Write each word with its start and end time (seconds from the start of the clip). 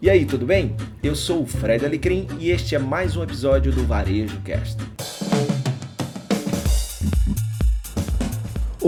E 0.00 0.10
aí, 0.10 0.26
tudo 0.26 0.44
bem? 0.44 0.76
Eu 1.02 1.14
sou 1.16 1.42
o 1.42 1.46
Fred 1.46 1.82
Alecrim 1.86 2.26
e 2.38 2.50
este 2.50 2.74
é 2.74 2.78
mais 2.78 3.16
um 3.16 3.22
episódio 3.22 3.72
do 3.72 3.82
Varejo 3.86 4.38
Cast. 4.42 4.95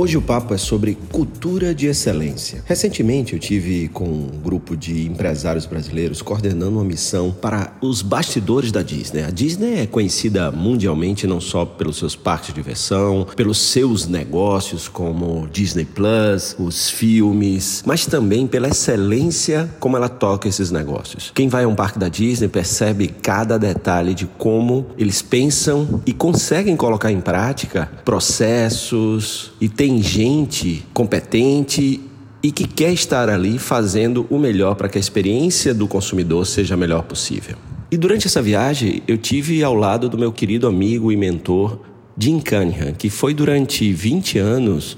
Hoje 0.01 0.17
o 0.17 0.23
papo 0.23 0.55
é 0.55 0.57
sobre 0.57 0.97
cultura 1.11 1.75
de 1.75 1.89
excelência. 1.89 2.63
Recentemente 2.67 3.33
eu 3.33 3.39
tive 3.41 3.89
com 3.89 4.05
um 4.05 4.31
grupo 4.45 4.77
de 4.77 5.05
empresários 5.05 5.67
brasileiros 5.67 6.23
coordenando 6.23 6.77
uma 6.77 6.85
missão 6.85 7.33
para 7.33 7.73
os 7.81 8.01
bastidores 8.01 8.71
da 8.71 8.81
Disney. 8.81 9.25
A 9.25 9.31
Disney 9.31 9.81
é 9.81 9.87
conhecida 9.89 10.53
mundialmente 10.53 11.27
não 11.27 11.41
só 11.41 11.65
pelos 11.65 11.97
seus 11.97 12.15
parques 12.15 12.51
de 12.51 12.55
diversão, 12.55 13.27
pelos 13.35 13.59
seus 13.59 14.07
negócios 14.07 14.87
como 14.87 15.49
Disney 15.49 15.85
Plus, 15.85 16.55
os 16.61 16.89
filmes, 16.89 17.83
mas 17.85 18.07
também 18.07 18.47
pela 18.47 18.69
excelência 18.69 19.69
como 19.81 19.97
ela 19.97 20.09
toca 20.09 20.47
esses 20.47 20.71
negócios. 20.71 21.33
Quem 21.35 21.49
vai 21.49 21.65
a 21.65 21.69
um 21.69 21.75
parque 21.75 21.99
da 21.99 22.09
Disney 22.09 22.47
percebe 22.47 23.09
cada 23.09 23.59
detalhe 23.59 24.15
de 24.15 24.27
como 24.39 24.87
eles 24.97 25.23
pensam 25.23 26.01
e 26.07 26.13
conseguem 26.13 26.77
colocar 26.77 27.11
em 27.11 27.21
prática 27.21 27.91
processos 28.05 29.51
e 29.61 29.69
tem 29.69 29.88
tem 29.89 30.03
gente 30.03 30.85
competente 30.93 31.99
e 32.43 32.53
que 32.53 32.69
quer 32.69 32.93
estar 32.93 33.31
ali 33.31 33.59
fazendo 33.59 34.27
o 34.29 34.39
melhor 34.39 34.75
para 34.75 34.87
que 34.87 34.99
a 34.99 35.01
experiência 35.01 35.73
do 35.73 35.89
consumidor 35.89 36.47
seja 36.47 36.75
a 36.75 36.77
melhor 36.77 37.05
possível. 37.05 37.57
E 37.91 37.97
durante 37.97 38.27
essa 38.27 38.43
viagem, 38.43 39.03
eu 39.09 39.17
tive 39.17 39.65
ao 39.65 39.75
lado 39.75 40.07
do 40.07 40.19
meu 40.19 40.31
querido 40.31 40.67
amigo 40.67 41.11
e 41.11 41.17
mentor 41.17 41.81
Jim 42.19 42.39
Cunningham, 42.39 42.93
que 42.93 43.09
foi 43.09 43.33
durante 43.33 43.91
20 43.91 44.39
anos 44.39 44.95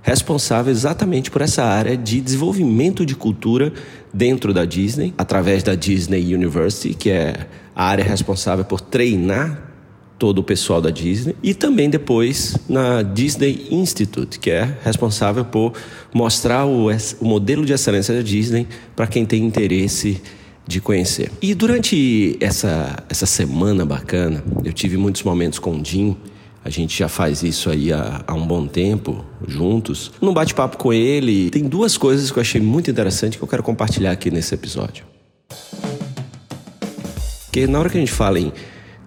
responsável 0.00 0.72
exatamente 0.72 1.30
por 1.30 1.42
essa 1.42 1.62
área 1.62 1.94
de 1.94 2.18
desenvolvimento 2.18 3.04
de 3.04 3.14
cultura 3.14 3.70
dentro 4.10 4.54
da 4.54 4.64
Disney, 4.64 5.12
através 5.18 5.62
da 5.62 5.74
Disney 5.74 6.34
University, 6.34 6.94
que 6.94 7.10
é 7.10 7.46
a 7.76 7.84
área 7.84 8.02
responsável 8.04 8.64
por 8.64 8.80
treinar 8.80 9.69
todo 10.20 10.40
o 10.40 10.42
pessoal 10.44 10.82
da 10.82 10.90
Disney 10.90 11.34
e 11.42 11.54
também 11.54 11.88
depois 11.88 12.54
na 12.68 13.00
Disney 13.00 13.66
Institute, 13.70 14.38
que 14.38 14.50
é 14.50 14.76
responsável 14.84 15.46
por 15.46 15.72
mostrar 16.12 16.66
o, 16.66 16.88
o 17.20 17.24
modelo 17.24 17.64
de 17.64 17.72
excelência 17.72 18.14
da 18.14 18.20
Disney 18.20 18.68
para 18.94 19.06
quem 19.06 19.24
tem 19.24 19.42
interesse 19.42 20.20
de 20.66 20.78
conhecer. 20.78 21.32
E 21.40 21.54
durante 21.54 22.36
essa, 22.38 23.02
essa 23.08 23.24
semana 23.24 23.86
bacana, 23.86 24.44
eu 24.62 24.74
tive 24.74 24.98
muitos 24.98 25.22
momentos 25.22 25.58
com 25.58 25.70
o 25.70 25.82
Jim. 25.82 26.14
A 26.62 26.68
gente 26.68 26.98
já 26.98 27.08
faz 27.08 27.42
isso 27.42 27.70
aí 27.70 27.90
há, 27.90 28.22
há 28.26 28.34
um 28.34 28.46
bom 28.46 28.66
tempo, 28.66 29.24
juntos. 29.48 30.12
Num 30.20 30.34
bate-papo 30.34 30.76
com 30.76 30.92
ele, 30.92 31.48
tem 31.48 31.64
duas 31.64 31.96
coisas 31.96 32.30
que 32.30 32.38
eu 32.38 32.42
achei 32.42 32.60
muito 32.60 32.90
interessante 32.90 33.38
que 33.38 33.42
eu 33.42 33.48
quero 33.48 33.62
compartilhar 33.62 34.10
aqui 34.10 34.30
nesse 34.30 34.54
episódio. 34.54 35.02
Porque 37.46 37.66
na 37.66 37.80
hora 37.80 37.88
que 37.88 37.96
a 37.96 38.00
gente 38.00 38.12
fala 38.12 38.38
em 38.38 38.52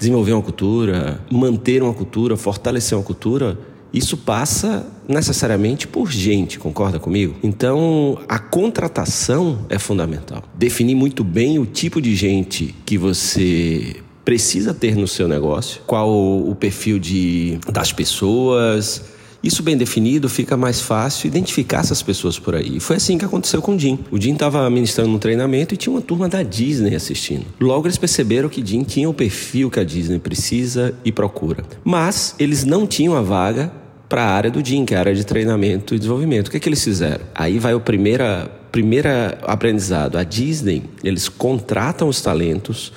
desenvolver 0.03 0.33
uma 0.33 0.41
cultura, 0.41 1.19
manter 1.31 1.81
uma 1.81 1.93
cultura, 1.93 2.35
fortalecer 2.35 2.97
uma 2.97 3.03
cultura, 3.03 3.57
isso 3.93 4.17
passa 4.17 4.85
necessariamente 5.07 5.87
por 5.87 6.11
gente, 6.11 6.59
concorda 6.59 6.99
comigo? 6.99 7.35
Então, 7.41 8.19
a 8.27 8.37
contratação 8.37 9.65
é 9.69 9.79
fundamental. 9.79 10.43
Definir 10.55 10.95
muito 10.95 11.23
bem 11.23 11.57
o 11.57 11.65
tipo 11.65 12.01
de 12.01 12.15
gente 12.15 12.75
que 12.85 12.97
você 12.97 13.97
precisa 14.25 14.73
ter 14.73 14.95
no 14.95 15.07
seu 15.07 15.27
negócio, 15.27 15.81
qual 15.85 16.09
o 16.09 16.55
perfil 16.55 16.97
de, 16.97 17.59
das 17.71 17.91
pessoas, 17.93 19.12
isso 19.43 19.61
bem 19.61 19.75
definido, 19.75 20.29
fica 20.29 20.55
mais 20.55 20.79
fácil 20.79 21.27
identificar 21.27 21.79
essas 21.79 22.01
pessoas 22.01 22.39
por 22.39 22.55
aí. 22.55 22.77
E 22.77 22.79
foi 22.79 22.95
assim 22.95 23.17
que 23.17 23.25
aconteceu 23.25 23.61
com 23.61 23.75
o 23.75 23.79
Jim. 23.79 23.99
O 24.09 24.19
Jim 24.19 24.33
estava 24.33 24.69
ministrando 24.69 25.13
um 25.13 25.19
treinamento 25.19 25.73
e 25.73 25.77
tinha 25.77 25.93
uma 25.93 26.01
turma 26.01 26.29
da 26.29 26.41
Disney 26.41 26.95
assistindo. 26.95 27.45
Logo 27.59 27.85
eles 27.85 27.97
perceberam 27.97 28.47
que 28.47 28.65
Jim 28.65 28.83
tinha 28.83 29.09
o 29.09 29.13
perfil 29.13 29.69
que 29.69 29.81
a 29.81 29.83
Disney 29.83 30.17
precisa 30.17 30.95
e 31.03 31.11
procura. 31.11 31.63
Mas 31.83 32.35
eles 32.39 32.63
não 32.63 32.87
tinham 32.87 33.15
a 33.15 33.21
vaga 33.21 33.69
para 34.07 34.23
a 34.23 34.31
área 34.31 34.49
do 34.51 34.63
Jim, 34.63 34.85
que 34.85 34.93
é 34.93 34.97
a 34.97 34.99
área 35.01 35.15
de 35.15 35.25
treinamento 35.25 35.93
e 35.93 35.97
desenvolvimento. 35.97 36.47
O 36.47 36.51
que, 36.51 36.57
é 36.57 36.59
que 36.59 36.69
eles 36.69 36.83
fizeram? 36.83 37.25
Aí 37.35 37.59
vai 37.59 37.73
o 37.73 37.81
primeira, 37.81 38.49
primeira 38.71 39.37
aprendizado. 39.41 40.17
A 40.17 40.23
Disney, 40.23 40.83
eles 41.03 41.27
contratam 41.27 42.07
os 42.07 42.21
talentos 42.21 42.93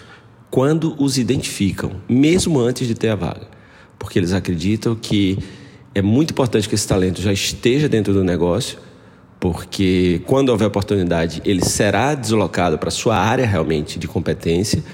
quando 0.48 0.94
os 1.02 1.18
identificam, 1.18 1.92
mesmo 2.08 2.60
antes 2.60 2.86
de 2.86 2.94
ter 2.94 3.08
a 3.08 3.16
vaga. 3.16 3.48
Porque 3.98 4.18
eles 4.18 4.32
acreditam 4.32 4.94
que 4.94 5.38
é 5.96 6.02
muito 6.02 6.32
importante 6.32 6.68
que 6.68 6.74
esse 6.74 6.86
talento 6.86 7.22
já 7.22 7.32
esteja 7.32 7.88
dentro 7.88 8.12
do 8.12 8.22
negócio, 8.22 8.76
porque 9.40 10.20
quando 10.26 10.50
houver 10.50 10.68
oportunidade, 10.68 11.40
ele 11.42 11.64
será 11.64 12.14
deslocado 12.14 12.76
para 12.76 12.90
sua 12.90 13.16
área 13.16 13.46
realmente 13.46 13.98
de 13.98 14.06
competência 14.06 14.84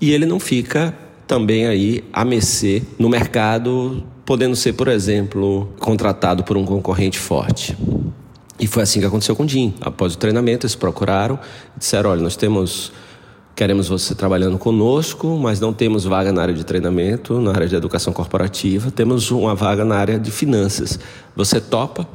e 0.00 0.10
ele 0.12 0.24
não 0.24 0.40
fica 0.40 0.94
também 1.26 1.66
aí 1.66 2.02
a 2.10 2.24
mercê 2.24 2.82
no 2.98 3.06
mercado, 3.06 4.02
podendo 4.24 4.56
ser, 4.56 4.72
por 4.72 4.88
exemplo, 4.88 5.68
contratado 5.78 6.42
por 6.42 6.56
um 6.56 6.64
concorrente 6.64 7.18
forte. 7.18 7.76
E 8.58 8.66
foi 8.66 8.84
assim 8.84 8.98
que 8.98 9.04
aconteceu 9.04 9.36
com 9.36 9.44
o 9.44 9.48
Jim. 9.48 9.74
Após 9.82 10.14
o 10.14 10.18
treinamento, 10.18 10.64
eles 10.64 10.74
procuraram 10.74 11.38
e 11.76 11.80
disseram: 11.80 12.08
olha, 12.08 12.22
nós 12.22 12.34
temos 12.34 12.92
Queremos 13.60 13.88
você 13.88 14.14
trabalhando 14.14 14.56
conosco, 14.56 15.38
mas 15.38 15.60
não 15.60 15.70
temos 15.70 16.04
vaga 16.04 16.32
na 16.32 16.40
área 16.40 16.54
de 16.54 16.64
treinamento, 16.64 17.38
na 17.42 17.50
área 17.50 17.68
de 17.68 17.76
educação 17.76 18.10
corporativa, 18.10 18.90
temos 18.90 19.30
uma 19.30 19.54
vaga 19.54 19.84
na 19.84 19.96
área 19.96 20.18
de 20.18 20.30
finanças. 20.30 20.98
Você 21.36 21.60
topa? 21.60 22.08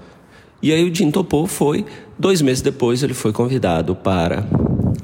E 0.59 0.73
aí 0.73 0.83
o 0.89 0.91
Jim 0.91 1.11
topou, 1.11 1.45
foi. 1.45 1.85
Dois 2.17 2.41
meses 2.41 2.63
depois 2.63 3.03
ele 3.03 3.13
foi 3.13 3.31
convidado 3.31 3.95
para 3.95 4.43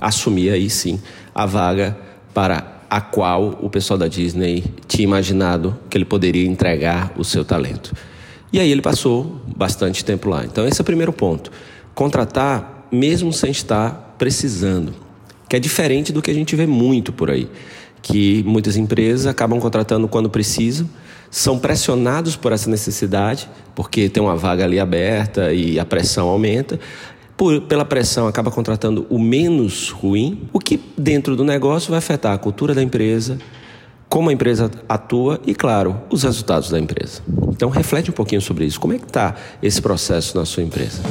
assumir 0.02 0.50
aí 0.50 0.68
sim 0.68 1.00
a 1.36 1.46
vaga 1.46 1.96
para 2.34 2.82
a 2.90 3.00
qual 3.00 3.60
o 3.62 3.70
pessoal 3.70 4.00
da 4.00 4.08
Disney 4.08 4.64
tinha 4.88 5.04
imaginado 5.04 5.78
que 5.92 5.96
ele 5.96 6.06
poderia 6.06 6.48
entregar 6.48 7.14
o 7.20 7.24
seu 7.24 7.46
talento. 7.46 7.94
E 8.52 8.60
aí 8.60 8.72
ele 8.72 8.82
passou 8.82 9.40
bastante 9.56 10.04
tempo 10.04 10.28
lá. 10.28 10.44
Então 10.44 10.68
esse 10.68 10.82
é 10.82 10.84
o 10.84 10.86
primeiro 10.86 11.14
ponto. 11.14 11.52
Contratar 11.94 12.88
mesmo 12.92 13.32
sem 13.32 13.52
estar 13.52 14.16
precisando 14.18 15.11
que 15.52 15.58
é 15.58 15.60
diferente 15.60 16.14
do 16.14 16.22
que 16.22 16.32
a 16.32 16.34
gente 16.34 16.56
vê 16.56 16.66
muito 16.66 17.12
por 17.12 17.30
aí, 17.30 17.46
que 18.02 18.42
muitas 18.44 18.78
empresas 18.78 19.28
acabam 19.28 19.60
contratando 19.60 20.08
quando 20.08 20.30
precisam, 20.30 20.90
são 21.30 21.60
pressionados 21.60 22.38
por 22.38 22.54
essa 22.54 22.70
necessidade, 22.70 23.50
porque 23.76 24.08
tem 24.08 24.24
uma 24.24 24.38
vaga 24.38 24.64
ali 24.64 24.80
aberta 24.80 25.52
e 25.52 25.78
a 25.78 25.84
pressão 25.84 26.30
aumenta. 26.30 26.80
Por, 27.36 27.60
pela 27.64 27.84
pressão, 27.84 28.28
acaba 28.28 28.50
contratando 28.50 29.06
o 29.10 29.20
menos 29.20 29.90
ruim, 29.90 30.48
o 30.54 30.60
que 30.60 30.80
dentro 30.98 31.36
do 31.36 31.44
negócio 31.44 31.90
vai 31.90 31.98
afetar 31.98 32.32
a 32.32 32.38
cultura 32.38 32.74
da 32.74 32.82
empresa, 32.82 33.38
como 34.08 34.30
a 34.30 34.34
empresa 34.34 34.72
atua 34.88 35.38
e, 35.46 35.54
claro, 35.54 36.00
os 36.10 36.24
resultados 36.24 36.70
da 36.70 36.80
empresa. 36.80 37.22
Então, 37.50 37.70
reflete 37.70 38.10
um 38.10 38.14
pouquinho 38.14 38.42
sobre 38.42 38.64
isso. 38.64 38.80
Como 38.80 38.94
é 38.94 38.98
que 38.98 39.04
está 39.04 39.36
esse 39.62 39.82
processo 39.82 40.38
na 40.38 40.46
sua 40.46 40.64
empresa? 40.64 41.02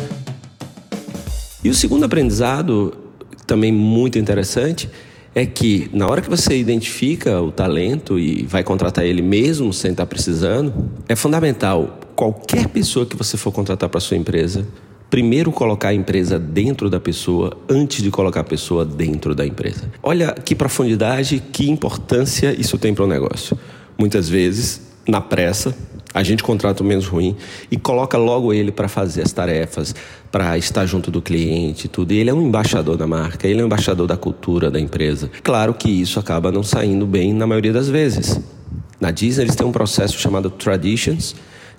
E 1.62 1.68
o 1.68 1.74
segundo 1.74 2.04
aprendizado 2.04 3.09
também 3.50 3.72
muito 3.72 4.16
interessante 4.16 4.88
é 5.34 5.44
que 5.44 5.90
na 5.92 6.06
hora 6.06 6.22
que 6.22 6.30
você 6.30 6.56
identifica 6.56 7.40
o 7.40 7.50
talento 7.50 8.16
e 8.16 8.44
vai 8.44 8.62
contratar 8.62 9.04
ele 9.04 9.22
mesmo 9.22 9.72
sem 9.72 9.90
estar 9.90 10.06
precisando, 10.06 10.72
é 11.08 11.16
fundamental 11.16 11.98
qualquer 12.14 12.68
pessoa 12.68 13.04
que 13.04 13.16
você 13.16 13.36
for 13.36 13.50
contratar 13.50 13.88
para 13.88 13.98
sua 13.98 14.16
empresa, 14.16 14.64
primeiro 15.10 15.50
colocar 15.50 15.88
a 15.88 15.94
empresa 15.94 16.38
dentro 16.38 16.88
da 16.88 17.00
pessoa 17.00 17.56
antes 17.68 18.04
de 18.04 18.10
colocar 18.10 18.40
a 18.40 18.44
pessoa 18.44 18.84
dentro 18.84 19.34
da 19.34 19.44
empresa. 19.44 19.90
Olha 20.00 20.32
que 20.32 20.54
profundidade, 20.54 21.42
que 21.52 21.68
importância 21.68 22.54
isso 22.56 22.78
tem 22.78 22.94
para 22.94 23.04
o 23.04 23.08
negócio. 23.08 23.58
Muitas 23.98 24.28
vezes, 24.28 24.80
na 25.08 25.20
pressa, 25.20 25.76
a 26.12 26.22
gente 26.22 26.42
contrata 26.42 26.82
o 26.82 26.86
menos 26.86 27.06
ruim 27.06 27.36
e 27.70 27.76
coloca 27.76 28.18
logo 28.18 28.52
ele 28.52 28.72
para 28.72 28.88
fazer 28.88 29.22
as 29.22 29.32
tarefas, 29.32 29.94
para 30.30 30.58
estar 30.58 30.84
junto 30.86 31.10
do 31.10 31.22
cliente 31.22 31.86
e 31.86 31.88
tudo. 31.88 32.12
E 32.12 32.18
ele 32.18 32.30
é 32.30 32.34
um 32.34 32.42
embaixador 32.42 32.96
da 32.96 33.06
marca, 33.06 33.46
ele 33.46 33.60
é 33.60 33.62
um 33.62 33.66
embaixador 33.66 34.06
da 34.06 34.16
cultura 34.16 34.70
da 34.70 34.80
empresa. 34.80 35.30
Claro 35.42 35.72
que 35.72 35.88
isso 35.88 36.18
acaba 36.18 36.50
não 36.50 36.62
saindo 36.62 37.06
bem 37.06 37.32
na 37.32 37.46
maioria 37.46 37.72
das 37.72 37.88
vezes. 37.88 38.40
Na 39.00 39.10
Disney 39.10 39.44
eles 39.44 39.54
têm 39.54 39.66
um 39.66 39.72
processo 39.72 40.18
chamado 40.18 40.50
Traditions, 40.50 41.34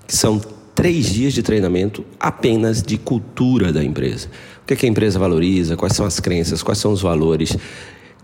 que 0.07 0.15
são 0.15 0.41
três 0.73 1.07
dias 1.13 1.33
de 1.33 1.43
treinamento 1.43 2.03
apenas 2.19 2.81
de 2.81 2.97
cultura 2.97 3.71
da 3.71 3.83
empresa. 3.83 4.29
O 4.63 4.65
que, 4.65 4.73
é 4.73 4.77
que 4.77 4.85
a 4.85 4.89
empresa 4.89 5.19
valoriza, 5.19 5.75
quais 5.75 5.93
são 5.93 6.05
as 6.05 6.19
crenças, 6.19 6.63
quais 6.63 6.79
são 6.79 6.93
os 6.93 7.01
valores, 7.01 7.57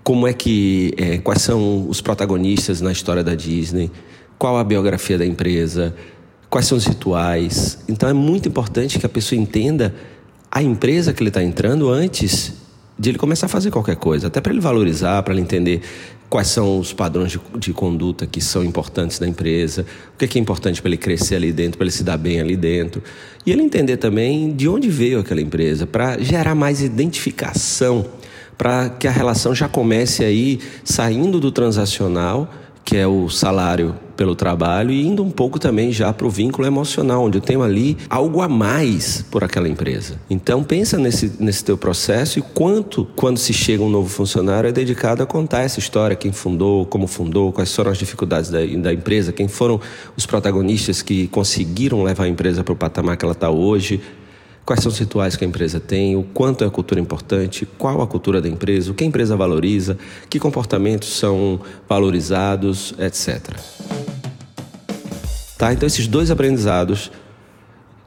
como 0.03 0.25
é 0.25 0.31
que, 0.31 0.93
é, 0.95 1.17
quais 1.17 1.41
são 1.41 1.87
os 1.89 1.99
protagonistas 1.99 2.79
na 2.79 2.93
história 2.93 3.23
da 3.23 3.35
Disney 3.35 3.91
qual 4.37 4.57
a 4.57 4.63
biografia 4.63 5.17
da 5.17 5.25
empresa, 5.25 5.95
quais 6.49 6.65
são 6.65 6.77
os 6.77 6.85
rituais. 6.85 7.79
Então 7.87 8.07
é 8.07 8.13
muito 8.13 8.47
importante 8.47 8.99
que 8.99 9.05
a 9.05 9.09
pessoa 9.09 9.39
entenda 9.39 9.93
a 10.51 10.61
empresa 10.61 11.13
que 11.13 11.21
ele 11.21 11.29
está 11.29 11.43
entrando 11.43 11.89
antes 11.89 12.53
de 12.97 13.09
ele 13.09 13.17
começar 13.17 13.45
a 13.45 13.49
fazer 13.49 13.69
qualquer 13.69 13.95
coisa, 13.95 14.27
até 14.27 14.41
para 14.41 14.51
ele 14.51 14.61
valorizar, 14.61 15.21
para 15.21 15.33
ele 15.33 15.41
entender 15.41 15.81
quais 16.29 16.47
são 16.47 16.79
os 16.79 16.91
padrões 16.93 17.31
de, 17.31 17.39
de, 17.57 17.71
conduta 17.71 18.25
que 18.25 18.41
são 18.41 18.63
importantes 18.63 19.19
da 19.19 19.27
empresa, 19.27 19.85
o 20.13 20.17
que 20.17 20.25
é, 20.25 20.27
que 20.27 20.37
é 20.37 20.41
importante 20.41 20.81
para 20.81 20.89
ele 20.89 20.97
crescer 20.97 21.35
ali 21.35 21.51
dentro, 21.51 21.77
para 21.77 21.85
ele 21.85 21.91
se 21.91 22.03
dar 22.03 22.17
bem 22.17 22.41
ali 22.41 22.57
dentro. 22.57 23.01
E 23.45 23.51
ele 23.51 23.61
entender 23.61 23.97
também 23.97 24.51
de 24.51 24.67
onde 24.67 24.89
veio 24.89 25.19
aquela 25.19 25.41
empresa, 25.41 25.85
para 25.85 26.17
gerar 26.17 26.55
mais 26.55 26.81
identificação 26.81 28.05
para 28.57 28.89
que 28.89 29.07
a 29.07 29.11
relação 29.11 29.53
já 29.53 29.69
comece 29.69 30.23
aí 30.23 30.59
saindo 30.83 31.39
do 31.39 31.51
transacional 31.51 32.51
que 32.87 32.95
é 32.95 33.05
o 33.05 33.27
salário 33.27 33.93
pelo 34.15 34.33
trabalho, 34.33 34.91
e 34.91 35.05
indo 35.05 35.21
um 35.21 35.29
pouco 35.29 35.59
também 35.59 35.91
já 35.91 36.13
para 36.13 36.25
o 36.25 36.29
vínculo 36.29 36.65
emocional, 36.65 37.25
onde 37.25 37.37
eu 37.37 37.41
tenho 37.41 37.61
ali 37.61 37.97
algo 38.09 38.41
a 38.41 38.47
mais 38.47 39.25
por 39.29 39.43
aquela 39.43 39.67
empresa. 39.67 40.15
Então 40.29 40.63
pensa 40.63 40.97
nesse, 40.97 41.33
nesse 41.37 41.65
teu 41.65 41.77
processo 41.77 42.39
e 42.39 42.41
quanto, 42.41 43.05
quando 43.13 43.37
se 43.39 43.51
chega 43.51 43.83
um 43.83 43.89
novo 43.89 44.07
funcionário, 44.07 44.69
é 44.69 44.71
dedicado 44.71 45.21
a 45.21 45.25
contar 45.25 45.63
essa 45.63 45.79
história, 45.79 46.15
quem 46.15 46.31
fundou, 46.31 46.85
como 46.85 47.07
fundou, 47.07 47.51
quais 47.51 47.75
foram 47.75 47.91
as 47.91 47.97
dificuldades 47.97 48.49
da, 48.49 48.59
da 48.59 48.93
empresa, 48.93 49.33
quem 49.33 49.49
foram 49.49 49.81
os 50.15 50.25
protagonistas 50.25 51.01
que 51.01 51.27
conseguiram 51.27 52.03
levar 52.03 52.23
a 52.23 52.29
empresa 52.29 52.63
para 52.63 52.73
o 52.73 52.75
patamar 52.75 53.17
que 53.17 53.25
ela 53.25 53.33
está 53.33 53.49
hoje, 53.49 53.99
quais 54.67 54.81
são 54.81 54.91
os 54.91 54.99
rituais 54.99 55.37
que 55.37 55.45
a 55.45 55.47
empresa 55.47 55.79
tem, 55.79 56.17
o 56.17 56.23
quanto 56.23 56.61
é 56.65 56.67
a 56.67 56.69
cultura 56.69 56.99
importante, 56.99 57.65
qual 57.77 58.01
a 58.01 58.05
cultura 58.05 58.41
da 58.41 58.49
empresa, 58.49 58.91
o 58.91 58.93
que 58.93 59.05
a 59.05 59.07
empresa 59.07 59.33
valoriza, 59.33 59.97
que 60.29 60.37
comportamentos 60.37 61.07
são 61.17 61.61
valorizados, 61.87 62.93
etc. 62.99 63.55
Tá? 65.57 65.71
Então, 65.71 65.87
esses 65.87 66.05
dois 66.05 66.29
aprendizados, 66.29 67.09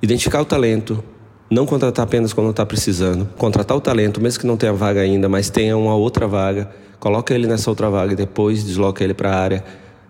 identificar 0.03 0.43
o 0.43 0.45
talento, 0.45 1.03
não 1.49 1.65
contratar 1.65 2.05
apenas 2.05 2.35
quando 2.35 2.51
está 2.51 2.67
precisando, 2.67 3.27
contratar 3.39 3.75
o 3.75 3.81
talento, 3.81 4.21
mesmo 4.21 4.41
que 4.41 4.47
não 4.47 4.59
tenha 4.59 4.75
vaga 4.75 5.01
ainda, 5.01 5.31
mas 5.31 5.49
tenha 5.49 5.79
uma 5.79 5.95
outra 5.95 6.29
vaga, 6.29 6.71
coloca 6.99 7.35
ele 7.35 7.47
nessa 7.47 7.71
outra 7.71 7.89
vaga 7.89 8.13
e 8.13 8.17
depois 8.17 8.63
desloca 8.63 9.03
ele 9.03 9.15
para 9.15 9.31
a 9.31 9.41
área 9.41 9.65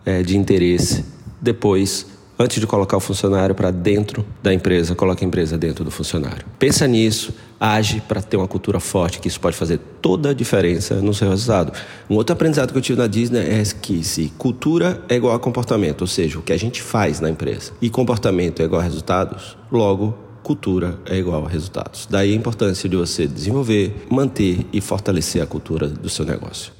é, 0.05 0.20
de 0.20 0.37
interesse. 0.37 1.05
Depois, 1.41 2.06
antes 2.40 2.58
de 2.58 2.66
colocar 2.66 2.96
o 2.96 3.00
funcionário 3.00 3.54
para 3.54 3.70
dentro 3.70 4.25
da 4.42 4.52
empresa, 4.52 4.94
coloque 4.94 5.22
a 5.22 5.28
empresa 5.28 5.58
dentro 5.58 5.84
do 5.84 5.90
funcionário. 5.90 6.46
Pensa 6.58 6.87
nisso, 6.87 7.34
age 7.60 8.00
para 8.08 8.22
ter 8.22 8.38
uma 8.38 8.48
cultura 8.48 8.81
forte, 8.81 9.20
que 9.20 9.28
isso 9.28 9.38
pode 9.38 9.54
fazer 9.54 9.78
toda 10.00 10.31
a 10.31 10.32
diferença 10.32 10.94
no 11.02 11.12
seu 11.12 11.28
resultado. 11.28 11.70
Um 12.08 12.14
outro 12.14 12.32
aprendizado 12.32 12.72
que 12.72 12.78
eu 12.78 12.82
tive 12.82 12.98
na 12.98 13.06
Disney 13.06 13.40
é 13.40 13.62
que 13.82 14.02
se 14.02 14.32
cultura 14.38 15.04
é 15.06 15.16
igual 15.16 15.34
a 15.34 15.38
comportamento, 15.38 16.00
ou 16.00 16.06
seja, 16.06 16.38
o 16.38 16.42
que 16.42 16.54
a 16.54 16.58
gente 16.58 16.81
faz 16.81 17.20
na 17.20 17.28
empresa, 17.28 17.72
e 17.82 17.90
comportamento 17.90 18.62
é 18.62 18.64
igual 18.64 18.81
a 18.81 18.84
resultados, 18.84 19.58
logo 19.70 20.16
cultura 20.42 20.98
é 21.04 21.19
igual 21.19 21.44
a 21.44 21.48
resultados. 21.48 22.08
Daí 22.08 22.32
a 22.32 22.37
importância 22.37 22.88
de 22.88 22.96
você 22.96 23.26
desenvolver, 23.26 24.06
manter 24.08 24.66
e 24.72 24.81
fortalecer 24.81 25.42
a 25.42 25.46
cultura 25.46 25.87
do 25.87 26.08
seu 26.08 26.25
negócio. 26.25 26.79